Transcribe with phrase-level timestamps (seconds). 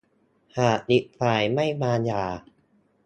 [0.59, 2.23] หากอีกฝ่ายไม่มาหย่า